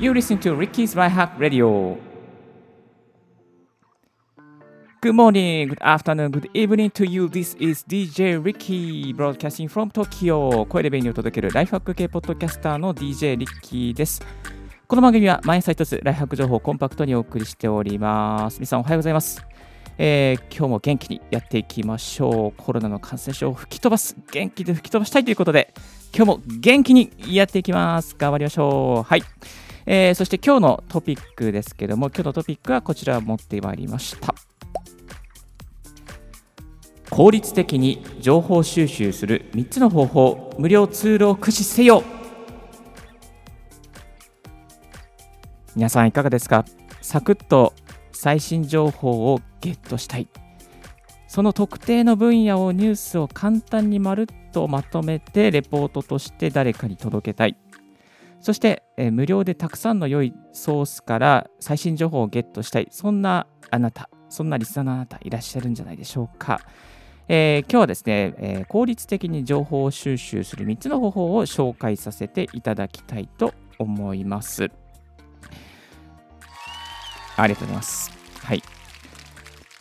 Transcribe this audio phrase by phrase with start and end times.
[0.00, 1.98] You listen to Ricky's Right Hack Radio.
[5.02, 7.28] Good morning, good afternoon, good evening to you.
[7.28, 10.64] This is DJ Ricky broadcasting from Tokyo.
[10.64, 14.22] 声で便利を届けるライフハック系ポッドキャスターの DJ リッキーです。
[14.88, 18.54] この番組は毎朝一つライフハック情報をコンパクトにお送りしております。
[18.54, 19.44] 皆さんおはようございます。
[19.98, 22.62] えー、今日も元気にやっていきましょう。
[22.62, 25.74] コロナの感染症を吹き飛ばす、元気で吹き飛ばしたいということで、
[26.16, 28.16] 今日も元気にやっていきます。
[28.16, 29.02] 頑張りましょう。
[29.02, 29.22] はい。
[29.92, 34.36] えー、そして今日のトピックですけども、今日のトピックはこちらを持ってまいりました。
[37.10, 42.04] 効率的に情報収集する3つの方法、無料ツールを駆使せよ。
[45.74, 46.64] 皆さんいかがですか？
[47.02, 47.74] サクッと
[48.12, 50.28] 最新情報をゲットしたい。
[51.26, 57.56] その特定の分野をニュースを簡単にまるっとまとめてレポートとして誰かに届けたい。
[58.40, 66.60] そして、えー、無料でたくさんの良いソースから最新情報をゲットしたいそんなあなたそんなリスナーのあなたいらっしゃるんじゃないでしょうか、
[67.28, 74.70] えー、今日はですね、えー、効率的に情報を収集する3つの方法を紹介させていただきたいと思います。
[77.36, 78.10] ありがとうございます。
[78.44, 78.62] はい。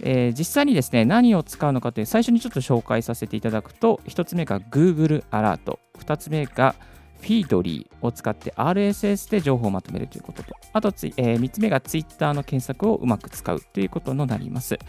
[0.02, 6.76] えー、実際にですね、何を使うのかという最初にちょっと紹介させていただくと、1つ目が Google アラート、2つ目が
[7.22, 14.80] フィードリーを使って RSS で情報をまとめるということと、あとつ、えー、3つ目が Twitter の検索をうまく使うということになります。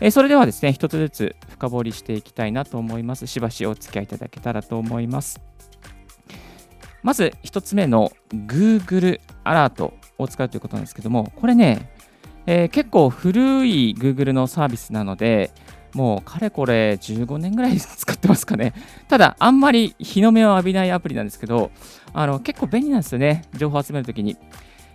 [0.00, 3.26] えー、それではですね、1つずつ深掘りしていきたいなと思います。
[3.26, 5.40] しばしお付き合いいただけたらと思います。
[7.02, 11.90] まず1つ目の Google アラートを使うということなんですけども、これね、
[12.46, 15.50] えー、結構古い Google のサービスなので、
[15.94, 18.74] もうかれこれ15年ぐらい使ってますかね。
[19.08, 21.70] ただ、あんまり日の目を浴びないアプリなんですけど、
[22.12, 24.36] あの結構便利なんですよね、情報を集めるときに。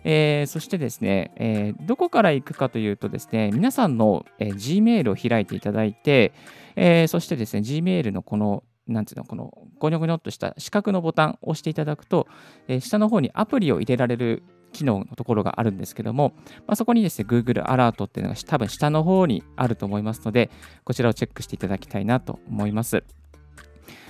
[0.03, 6.33] えー、そしてですね、えー、どこから行くかというとですね、皆さんの、えー、Gmail を開いていただいて、
[6.75, 12.27] えそしてですね、Gmail のこのなんていうの、このゴニョゴニョっとした四角のボタンを押していただくと、
[12.67, 16.34] え下の方にアプリを入れられる機能のところがあるんですけども、
[16.68, 20.50] まあ、そこにですね、Google アラートっていうのが多分下の方にあると思いますので、
[20.84, 23.03] こちらをチェックしていただきたいなと思います。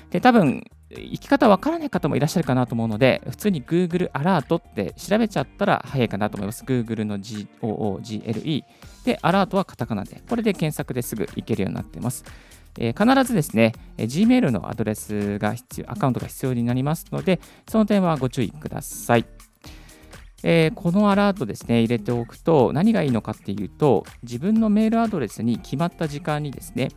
[0.10, 6.64] で、多分、行き方わからない方もいらっしゃるかなと思うので、普通に Google アラートって調べちゃったら早いかなと思います。
[6.64, 8.64] Google の GOOGLE
[9.06, 12.26] で、アラートはカタカナで、これで検索ですぐ行けるようになっています。
[12.78, 17.40] えー、必ずですね、えー、Gmail のアドレスが必要、アカウントが必要になりますので、
[17.70, 19.26] その点はご注意ください。
[20.44, 26.90] えー、このアラートですね、入れておくと何がいいのかっていうと、自分のメールアドレスに決まった時間にですね、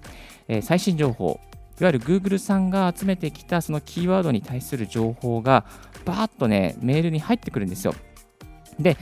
[0.48, 1.40] えー、最新情報、
[1.80, 5.64] いわゆる Google さんが集めてきたそのキーワードに対する情報が
[6.04, 7.94] バーッとね、メールに入ってくるんですよ。
[8.78, 8.96] で、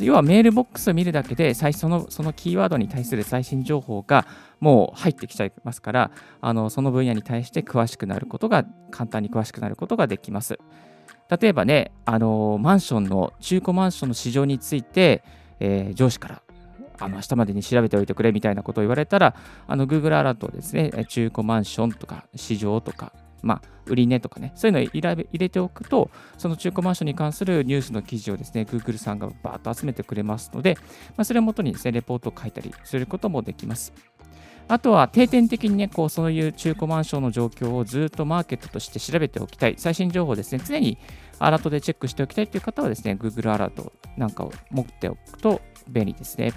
[0.00, 4.26] 要はメールボックスを見るだけで最初のそのキーワードに対する最新情報が
[4.60, 10.58] もう入ってきちゃいますからあのその分野に対して詳しくなることが簡単に詳しくなることができます。
[11.30, 15.22] 例えばね、あのマンションの、中古マンションの市場について、
[15.60, 16.42] えー、上司から、
[16.98, 19.36] あの明日までに調べておいてくれみたいなことを言われたら、
[19.66, 30.76] あの Google アラートですね、中古マンションとか市場とか、まあ、売値とかね、そういうのを入れておくと、その中古マンションに関するニュースの記事をですね、Google さんがバーッと集めてくれますので、
[31.16, 33.92] まあ、それをもとにですね、レポートを書いたりすることもできます。
[34.70, 40.96] あとは定点的にね、こうそういう中古マンションの状況をずっとマーケットとして調べておきたい、最新情報ですね、常に
[41.40, 46.52] アラートでチェックしておきたいという方はですね、Google アラートなんかを持っておくと便利ですね。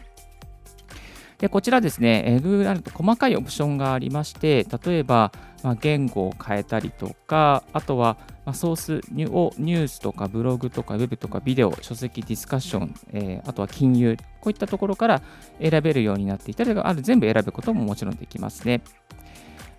[1.44, 8.16] でこちらですね、Google アラート細かいオプションがありまして、例えば、ま、言語を変えたりとか、あとは、
[8.46, 15.22] ま、ソースをニュースとかブログとかウェブとかビデオ、書籍、ディスカッション、えー、あとは金融、こういったところから
[15.59, 18.81] 選べるようになっていたり、ある全部選ぶことももちろんできますね。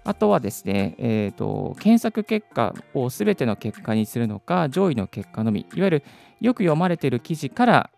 [0.05, 6.05] あとはですね、えーと、検索結果をすべての結果にするのか、上位の結果のみ、いわゆる
[6.43, 7.91] よく読まれている記事から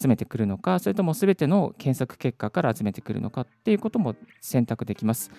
[0.00, 5.30] 集めてくるのか、それともすべての検索結果から集めてくるのかっていうことも選択できます。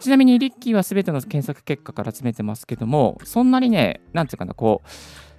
[0.00, 4.88] ちなみにリッキーはすべての検索結果から集めてますけども、そんなにね、なんていうかな、こう、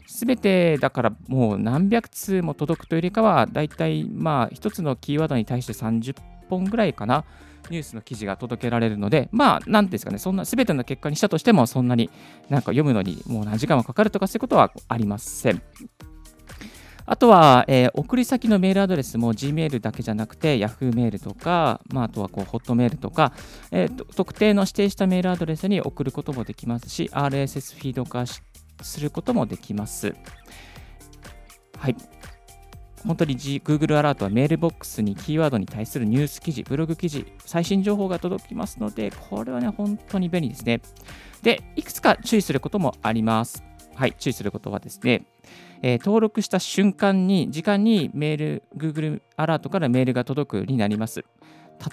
[0.09, 6.15] すべてだからもう何百通も届くというよりかは、だいたいまあ一つのキーワードに対して30
[6.49, 7.25] 本ぐらいかな、
[7.69, 12.09] ニュースの記事が届けられるので、まあ、なんですかね、そんなすべての結果にしたとしても、そんなに
[12.49, 15.61] なんか読むのにもう何時間もかかるとかそういうことはありません。
[17.05, 23.33] あとは、えー、送り先のメールアドレスも Gmail だけじゃなくて Yahoo メールとか、まあ、あとはこうホットメールとか、
[23.71, 30.15] えー、特定の指定したメールアドレスに送ることもできますし、RSS フィード化することもできます。
[31.77, 31.95] はい。
[33.05, 40.81] 本当に、Google アラートはメールボックスにキーワードに対するニュース記事、ブログ記事、最新情報が届きますので、これはね、本当に便利ですね。
[41.43, 43.63] で、いくつか注意することもあります。
[43.93, 45.27] はい、注意することはですね、
[45.87, 51.23] えー、登録した瞬間に、時間にメール、Google アラートからメールが届くようになります。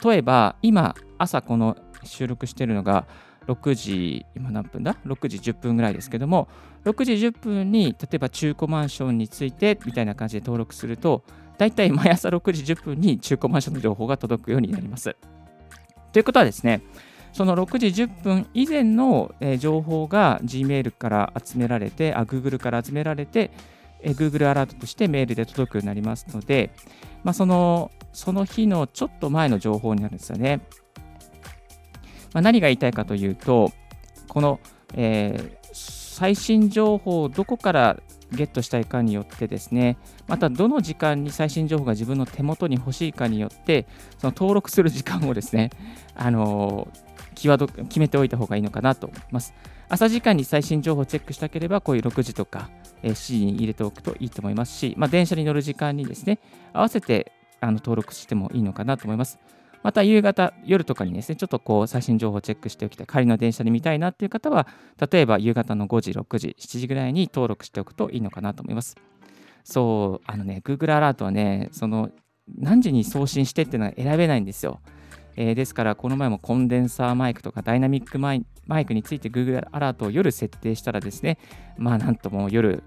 [0.02, 3.06] 例えば、今、朝この収録しているのが、
[3.48, 6.48] 6時、今何分だ ?6 時10分ぐらいですけども、
[6.86, 11.22] 6時10分に、例えば中古マンションについてみたいな感じで登録すると、
[11.58, 15.14] だいたい毎朝6時10分に中古マンションの情報が届くようになります。
[16.14, 16.80] ということはですね、
[17.34, 23.50] その6時10分以前の情報が Gmail から集められて、Google から集められて、
[24.02, 26.70] え Google アラートとしてメールで届くようになりますので、
[27.24, 30.60] まあ、そのその日のちょっと前の情報になるんですよね。
[32.32, 33.72] まあ、何が言いたいかというと、
[34.28, 34.60] この、
[34.94, 38.00] えー、最新情報をどこから
[38.32, 43.86] ゲットしたいかによってですね、またどの時間に最新情報が自分の手元に欲しいかによって、
[44.18, 45.70] その登録する時間をですね、
[46.14, 46.88] あの
[47.42, 49.52] キーワード決めておいた方がいいのかなと思います。
[49.88, 52.70] 朝時間に最新情報をチェックしたければ、こういう6時とか
[53.02, 56.38] 7時に入れておくといいと思いますし、まあ、電車に乗る時間にですね、
[56.72, 59.40] 合わせてあの登録してもいいのかなと思います。
[59.82, 64.68] また夕方、夜とかにですね、ちょっとこう最新情報をチェックしておきたい、仮の電車で見たいなっていう方は、
[65.10, 68.94] 例えば夕方の5時、6時、7時ぐらいに登録しておくといいのかなと思います。
[69.64, 72.10] そう、あのね、Google アラートはね、その
[72.56, 74.80] 何時に送信してっていうのは選べないんですよ。
[75.36, 78.44] えー、ですから、この前もコンデンサーマイクとかダイナミックマイ
[78.86, 81.38] クについて Google アラートを夜設定したらですね、
[81.76, 82.82] まあなんとも夜、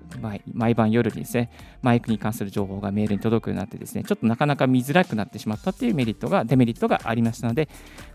[0.53, 1.49] 毎晩夜にですね、
[1.81, 7.67] マイクに関する情報がメールに届くようになってですね、ちょっとなかなか見づらくなってしまったっていうメリットが、デメリットがありましたので、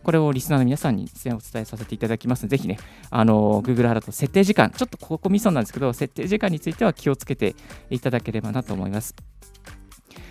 [0.03, 2.79] これをリスナーの皆さんにですね、お伝えさせていただきますので、ぜひね、
[3.11, 7.55] あの、Google アラート設定時間、ちょっとここミソなんですけど、設定時間については気をつけて
[7.91, 9.15] いただければなと思います。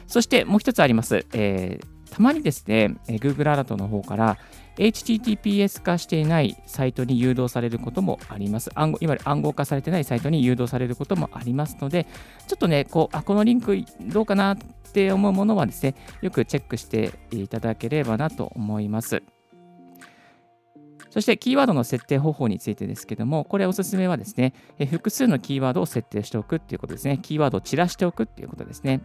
[0.07, 1.25] そしてもう一つあります。
[1.33, 4.37] えーたまにですね、Google アラートの方から
[4.77, 8.71] HTTPS 化していないサイトに誘導されることもあります。
[8.75, 12.07] 暗号いわゆる暗号化されてないサイトに誘導されることもありますので、
[12.47, 14.57] ちょっとね、こうあこのリンクどうかなっ
[14.93, 19.21] て思うものはですね、よくチェックしていただければなと思います。
[21.09, 24.53] そしてキーワードの設定方法についてですけども、これおすすめはですね、
[24.89, 27.17] 複数のキーワードを設定しておくっていうことですね。
[27.21, 29.01] キーワードを散らしておくっていうことですね。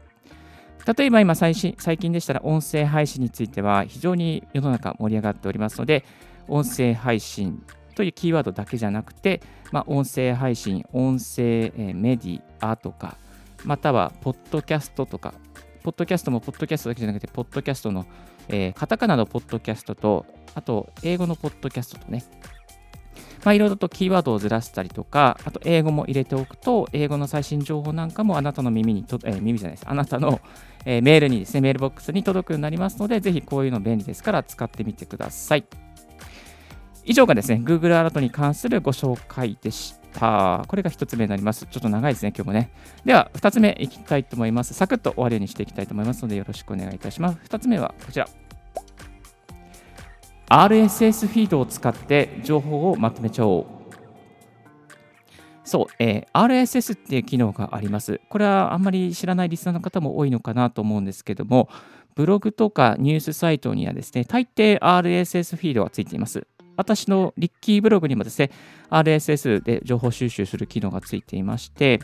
[0.97, 6.05] 例えば今最新、最近でしたら音声配信については非常に世の中盛り上がっておりますので、
[6.49, 9.41] 音声配信というキーワードだけじゃなくて、
[9.73, 13.17] まあ、音声配信、音声メディアとか、
[13.65, 15.33] またはポッドキャストとか、
[15.83, 18.07] ポッドキャストもポッドキャストだけじゃなくて、ポッドキャストの、
[18.49, 22.25] えー、カタカナのポッドキャストと、あと英語のポッドキャストとね、
[23.45, 29.89] まあ、いろいろとキーワードをずらしたりとか、あと英語も入れておくと、英語の最新情報なんかもあなたの耳にと、えー、耳じゃないです。
[29.89, 30.41] あなたの、
[30.87, 35.65] えー、メールにですね、メールボックスに届くようになりますので、ぜひこういうの便利ですから使ってみてください。
[37.05, 40.65] 以上がですね、Google アラートに関するご紹介でした。
[40.67, 41.67] これが1つ目になります。
[41.67, 42.71] ちょっと長いですね、今日もね。
[43.05, 44.73] では、2つ目いきたいと思います。
[44.73, 47.39] サクッと終わるようにしていきたいと思いますので、よろしくお願いいたします。
[47.47, 48.44] 2つ目はこちら。
[50.49, 53.67] RSS フィードを使って情報をまとめちゃおう。
[55.65, 58.21] そう、えー、RSS っていう機能があります。
[58.29, 61.69] これはあんまり知らないリスナーの方も多いのかなと思うんですけども、
[62.15, 66.47] ブログとかニュースサイトにはですね、大抵 RSS フィードがついています。
[66.77, 68.51] 私のリッキーブログにもですね、
[68.91, 72.01] RSS で情報収集する機能がついていまして、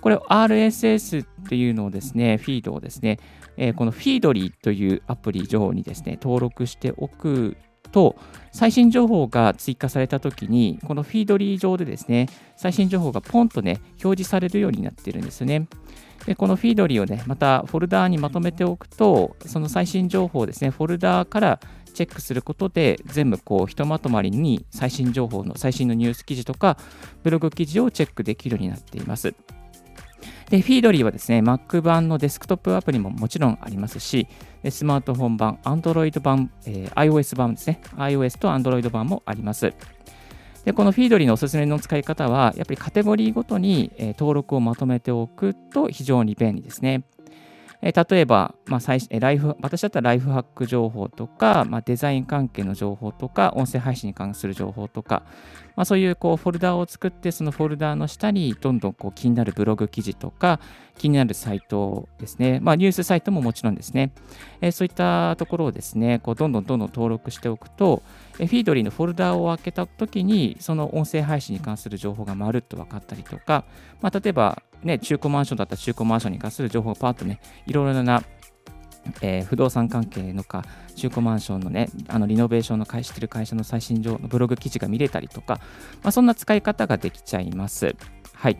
[0.00, 3.18] これ RSS っていうのをですね、フィードをですね、
[3.56, 7.56] えー、このフィードリーというアプリ上にですね、登録しておく
[7.92, 8.16] と、
[8.50, 15.68] 最新情報が追加されたときに、このフィードリー上でですね、最新情報がポンとね、表示されるようになっているんですね。
[16.26, 21.60] でこのフィードリーをね、またフォルダーにまとめておくと、その最新情報をですね、フォルダーから
[21.94, 26.76] チェックすることで、全部こう、ひとまとまりに最新情報の、最新のニュース記事とか、
[27.22, 29.34] ブログ記事をチェックできるようになっています。
[30.50, 34.26] で、フィードリーはですね、Mac 版のデスクトップアプリももちろんありますし、
[34.68, 39.72] スマートフォン版、Android 版、えー、iOS 版ですね、iOS と Android 版もあります。
[40.64, 47.02] で、このフィードリーのおすすめの使い方は、やっぱりカテゴリーごとに、え、登録をまとめておくと非常に便利ですね。
[47.84, 55.24] え、例えば、まあ最えライフ、私だったらライフハック情報とか、まあ、デザイン関係の情報とか、音声配信に関する情報とか、
[55.74, 60.60] まあ、そういうこうフォルダを作って、そのフォルダーの下にどんどんこう気になるブログ記事とか、
[60.96, 64.12] 気になるサイトですね、まあ、ニュースサイトももちろんですね、
[64.60, 68.02] え、そういったところをですね、こうどんどんどんどん登録しておくと、
[68.38, 73.64] えフィードリーのフォルダを開けたときに、その音声配信に関する情報がまるっと分かったりとか、
[74.00, 78.22] まあ、例えば、ね、中古マンションだったら中古マンションに関する情報がパーッとね、いろいろな
[79.20, 85.60] えー、不動産関係のか、中古マンションのね、あのリノベーションの会してる会社の最新情報のブログ記事が見れたりとか、
[86.02, 87.96] まあ、そんな使い方ができちゃいます。
[88.34, 88.58] はい。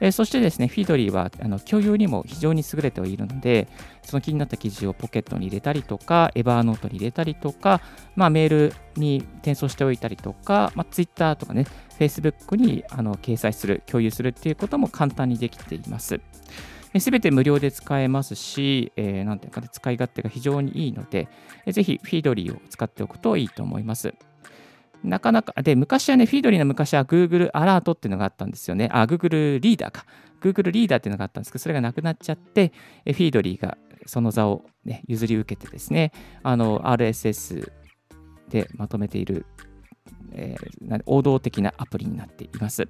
[0.00, 3.68] えー、そしてですね、フィードリーはあの共有にも非常に優れているので、
[4.02, 7.80] その気になった記事をポケットに入れたりとか、エバーノートに入れたりとか、
[8.14, 11.66] まあ、メールに転送しておいたりとか、まあ、Twitter とかね、
[11.98, 16.20] Facebook にあの掲載する、共有するっていうことも簡単にできています。
[16.98, 21.28] すべて無料で使えますし、えー、なんていうか、ね、使い勝手が非常にいいので、
[21.66, 24.14] ぜひフィードリーを使っておくといいと思います。
[25.04, 28.88] なかなか、で、昔はね、フィードリーの昔は Google アラートっていうのがあったんですよね。
[28.92, 30.04] あ、Google リーダーか。
[30.40, 32.72] Google リーダーっていうのがあったんですけど、それがなくなっちゃって、
[33.04, 33.76] フィードリーが
[34.06, 36.12] その座を、ね、譲り受けてですね、
[36.42, 37.70] あの、RSS
[38.48, 39.46] でまとめている、
[40.32, 42.88] えー、王道的なアプリになっています。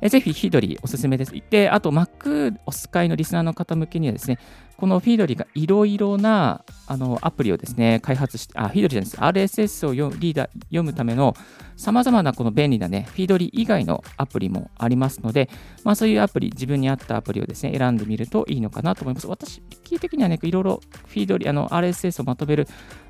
[0.00, 1.32] えぜひヒドリーおすすめです。
[1.50, 4.38] で、あと Mac お使いのリスナーの方向けにはですね、
[4.76, 9.62] このフィードリーがいろいろなあのアプリをですね、開発して、あ、フィードリーじゃないです。
[9.62, 11.34] RSS を読リーダー読むための
[11.76, 15.48] さまざまなこの便利なね、フィードリー以外のアプリもありますので、
[15.84, 19.26] まあそういうアプリ、自分に合ったアプリをですね、選んでみるといいのかなと思います。
[19.26, 22.68] 私、キー的にはね、いろいろフィードリー、あの RSS をまとめる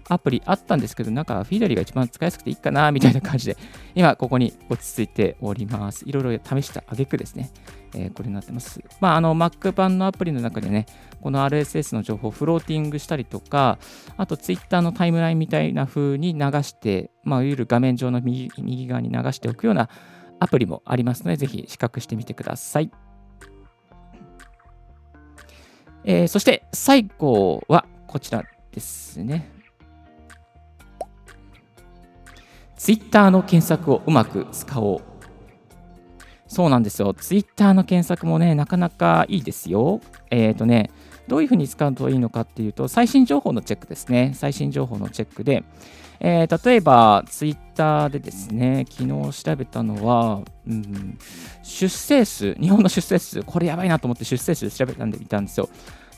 [0.08, 3.56] アプリあったんですけど、なんかフィードリーが一番使いやすくていいかなみたいな感じで、
[3.94, 6.04] 今ここに落ち着いております。
[6.08, 7.50] いろいろ試した挙句ですね、
[7.96, 8.80] えー、これになってます。
[9.00, 10.86] まあ、あの Mac 版のアプリの中でね、
[11.22, 13.78] この RSS の情報をフローティングしたりとか、
[14.16, 19.88] あと Twitter のタイムラインみたいな風に流して、まあ、いわゆる画面上の右右側に流しておくような
[20.38, 22.90] アプリもありますので、ぜひ比較してみてください。
[26.04, 29.50] えー、そして最後はこちらですね。
[32.76, 35.15] Twitter の検索をうまく使おう。
[36.48, 37.14] そうなんですよ。
[37.14, 40.00] Twitter の検索もね、なかなかいいですよ。
[40.30, 40.90] えっ、ー、とね、
[41.28, 44.32] どういうふうに使うといいのかっていうと、最新情報のチェックですね。
[44.34, 45.64] 最新情報のチェックで、
[46.20, 51.18] えー、例えば、Twitter でですね、昨日調べたのは、うん、
[51.62, 55.68] 出生数、日本の出生数、これやばいなと思って出生数調べたんで見たんですよ。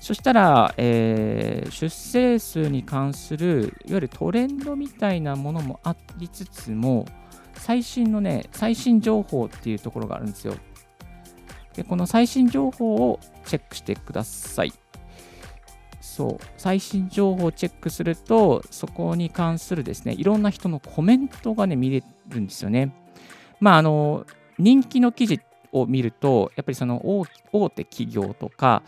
[0.01, 7.07] そしたら、えー、出生数に関するいわゆるトレンドみたいなものもありつつも、
[7.59, 10.55] 最新のね、最新情報っていうところがあるんですよ。
[11.75, 14.73] で、この最新情報をチェックしてください。
[16.01, 22.93] そう、最新情報をチェックすると、そこに関するですね、いろんな人のコメントがね、見れるんですよね。
[23.61, 24.27] まあ、あの、
[24.59, 28.83] 人気の記事を見ると、やっぱりその大手企業とか、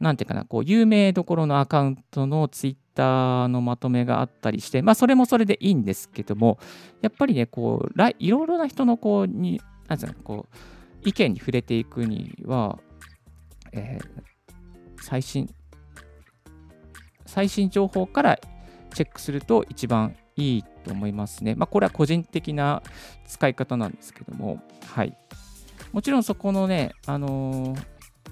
[0.00, 6.58] なんていうかな、こう、有名どころのアカウントのツイッターのまとめがあったりして、まあ、それもそれでいいんですけども、
[7.00, 10.56] やっぱりね、こう、いろいろな人の、こう、に、なんていうの、こう、
[11.08, 12.78] 意見に触れていくには、
[13.72, 15.48] えー、最新、
[17.26, 18.38] 最新情報から
[18.94, 21.54] チェックすると一番いいと思いますね。
[21.54, 22.82] まあ、これは個人的な
[23.26, 25.16] 使い方なんですけども、はい。
[25.92, 27.84] もちろんそこのね、あのー、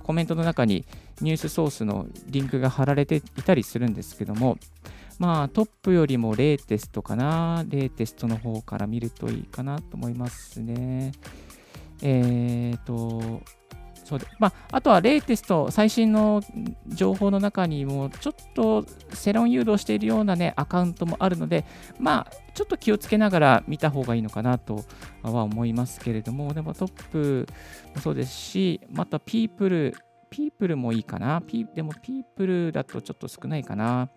[0.03, 0.85] コメントの中に
[1.21, 4.59] ニュースソースのリンクが貼られていたりするんですけども、
[5.19, 11.13] まあトップよりもレーテストかな、レーテストの方から見るといいかなと思いますね。
[12.03, 13.43] えっ、ー、と、
[14.11, 16.43] そうでまあ、あとはレイテスト、最新の
[16.89, 18.85] 情報の中にも、ちょっと
[19.15, 21.65] 世論誘導しているような、ね、アカウントもあるので、
[22.01, 24.85] まあ、ちょっと気をつけながら見た方がいいのかなと
[25.23, 27.47] は思いますけれども、でもトップ
[27.95, 29.97] もそうですし、またピープル、
[30.31, 31.43] ピープルもいいかな。
[31.43, 34.09] ピでもピープルだとちょっと少ないかな。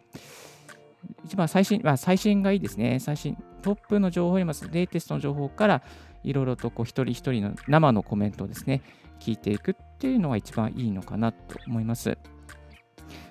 [1.25, 2.99] 一番最新、まあ、最新がいいですね。
[2.99, 5.81] 最新、トップの情報よりもレイテストの情報から
[6.23, 8.81] いろいろとこう一人一人の生のコメントをですね、
[9.19, 12.17] 聞いていくっていうのが一番いいのかなと思います。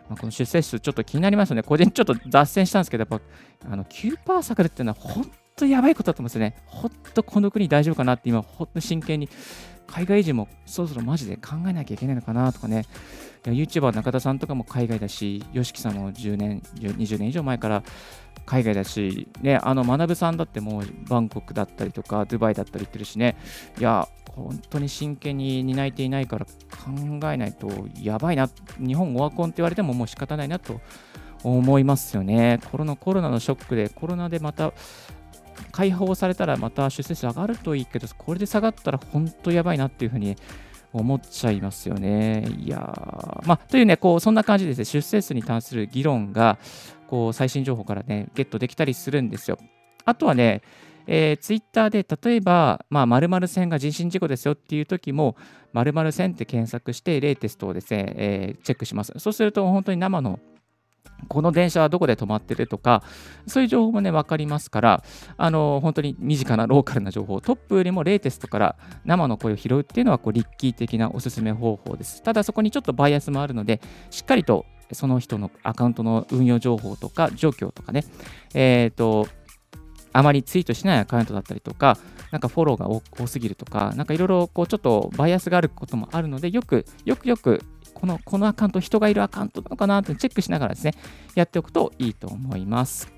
[0.08, 1.62] まあ、この出生数ちょっと気になりますよね。
[1.62, 3.20] 個人ちょっと脱線したんですけど、やっ
[3.62, 6.56] ぱあの9%下がるっていうのは本当やばいことだと思うんですよね。
[6.66, 9.28] 本当この国大丈夫かなって今、本当真剣に
[9.92, 12.86] 海外人もそろそろマジで考えなきゃいけないのかなとかね。
[13.44, 17.82] YouTuber 中田さんとかも海外だし、YOSHIKI さんも10年、20年以上前から
[18.46, 23.36] 海外だし、ね、あの、学さんだってもうバンコクだったりとか、ドゥバイだったり言ってるしね、
[23.78, 27.68] いや、本当に真剣に担えていないから考えないと
[28.00, 30.80] やばいな、日本オワコンって言われてももう仕方ないなと
[31.44, 32.60] 思いますよね。
[32.70, 34.72] コロナコロナのショックで、コロナでまた
[35.70, 40.36] 解放されたらまた出生数上がるといいけど、これで下がったら本当やばいなっていうふうに
[40.92, 42.46] 思っちゃいますよね。
[42.58, 42.78] いや
[43.46, 46.58] まあ、というね、こうそんな感じでですね、出生数に関する議論が
[47.08, 49.58] こう最新情報からね、ゲットできたりするんですよ。
[50.04, 50.62] あとはね、
[51.06, 55.36] えー、ツイッターで例えば、まあ、〇〇線が人身事故ですよっていう時も、
[55.72, 59.12] 〇〇線って検索して、レイテストをですね、えー、チェックします。
[59.18, 60.38] そうすると、本当に生の
[61.28, 63.02] この電車はどこで止まってるとか、
[63.46, 65.04] そういう情報もね、分かりますから、
[65.36, 72.22] あの本当に身近なローカルな情報、トップよりもレイテストから生の声を拾うっていうのは、こう、リッキー的なおすすめ方法です。
[72.22, 73.80] ただ、そこにちょっとバイアスもあるので、
[74.10, 78.04] しっかりとその人のアカウントの運用情報とか、状況とかね、
[78.54, 79.28] えっ、ー、と、
[80.12, 81.98] あまりツイートしないアカウントだったりとか、
[82.30, 87.62] なんかフォローが多すぎるとか、なんかいろいろこうちょっとバイアスがあることもあるので、よくよくよく
[88.02, 90.92] このこのアカウント、人がいるアカウントなのかなってチェックしながらですね、
[91.36, 93.12] やっておくといいと思います。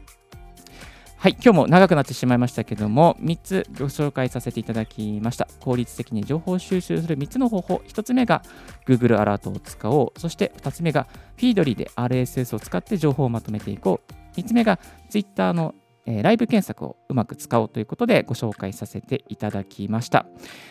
[1.16, 5.48] はい、今日も長くなってしまいましたけども、3つご紹介させていただきました。
[5.60, 7.80] 効率的に情報収集する3つの方法。
[7.88, 8.42] 1つ目が
[8.86, 10.20] Google アラートを使おう。
[10.20, 14.38] そして2つ目が Feedly で RSS を使って情報をまとめていこう。
[14.38, 15.74] 3つ目が Twitter の
[16.06, 20.26] えー、ライブ検索をうまく使おうということでご紹介させていただきました。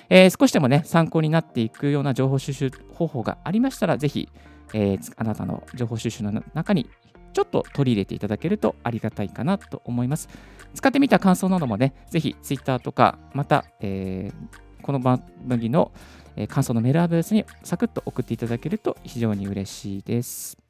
[0.10, 4.30] えー、少しでもね、参考になっていくような情報収集方法がありましたら、ぜひ、
[4.74, 6.90] えー、あなたの情報収集の中に
[7.34, 10.30] ちょっと取り入れていただけるとありがたいかなと思います。
[10.74, 15.92] 使ってみた感想などもね、ぜひ Twitter とか、また、えー、この番組の
[16.48, 20.62] 感想のメールアドレスにサクッと送っていただけると非常に嬉しいです。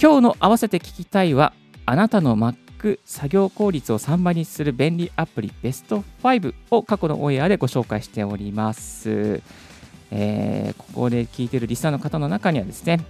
[0.00, 1.52] 今日の合わせて聞きたいは、
[1.84, 9.42] あなたの Mac 作業効率を3倍にする便利アプリベスト5を過去のオンエアでご紹介しております。
[10.12, 13.00] えー、ここで聞いているリスナーの方の中にはですね、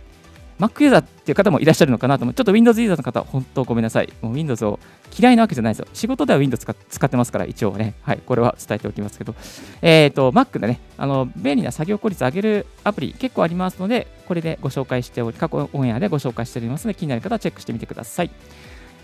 [0.58, 2.34] Mac ユーザーっていう方もいらっしゃるのかなと思う。
[2.34, 4.12] ちょっと Windows ユーザーの方、本当ごめんなさい。
[4.20, 4.80] もう Windows を
[5.16, 5.86] 嫌いなわけじゃないですよ。
[5.92, 7.94] 仕事では Windows 使ってますから、一応ね。
[8.02, 9.34] はい、これは伝えておきますけど。
[9.82, 18.30] えっ、ー、と、Mac でね、あの、便利な作業効率を上げるアプリ結構ありますので、これでご紹介しており、過去オンエアでご紹介しておりますので、気になる方はチェックしてみてください。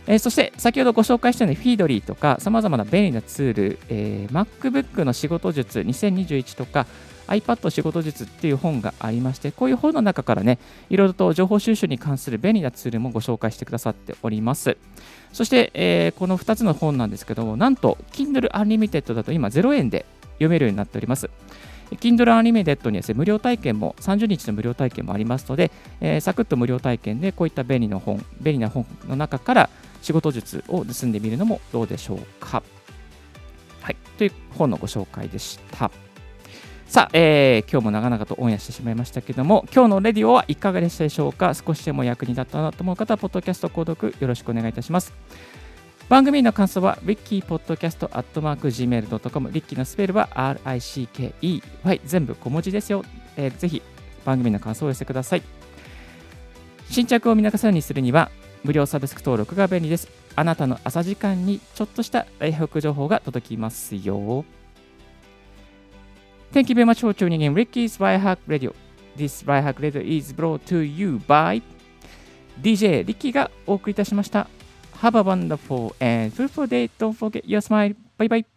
[0.06, 6.86] えー、そして、先ほどご紹介したように、フィードリーとか、さまざまな便利なツール、えー、MacBook の仕事術2021とか、
[7.28, 10.58] iPad 仕事術っていう本がありまして、こういう本の中からね、
[10.90, 14.76] いろいろと情報収集に関する便利なツールもご紹介してくださっております。
[15.32, 21.30] そして、えー、この2つの本なんですけども、なんと、Kindle Unlimited だと今0円で読めるようになっております。
[21.90, 29.70] Kindle Unlimited にですね、無料体験も、30日の無料体験もありますので、えー、サクッと無料体験でこういった便利な本、便利な本の中から
[30.02, 32.62] 仕事術を盗んでみるのもどうでしょうか。
[33.80, 35.90] はい、という本のご紹介でした。
[36.94, 41.52] さあ、えー、今日も長々とオンエアしてしまいましたけども、今日のレディオはいかがでしたでしょうか？
[41.54, 45.12] 少しでも役に立ったなと思う方は、ポッドキャスト購読よろしくお願いいたします。
[46.09, 53.04] 番組の感想は、rickypodcast.gmail.com、リッキーのスペルは RICKEY、全部小文字ですよ。
[53.37, 53.83] えー、ぜひ
[54.24, 55.42] 番組の感想を寄せてください。
[56.90, 58.30] 新着を見逃さずにするには、
[58.62, 60.07] 無料サブスク登録が便利です。
[60.37, 64.44] あなたの朝時間にちょっとしたライフ情報が届きますよ。
[66.54, 68.72] Thank you very much for tuning in Ricky's Hack Radio.
[69.16, 71.60] This Hack Radio is brought to you by
[72.62, 74.46] DJ Ricky がお送りいたしました。
[75.02, 76.88] Have a wonderful and fruitful day.
[76.96, 77.96] Don't forget your smile.
[78.16, 78.53] Bye bye.